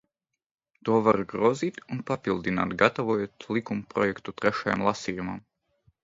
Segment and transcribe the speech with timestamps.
[0.87, 5.45] To var grozīt un papildināt, gatavojot likumprojektu trešajam lasījumam.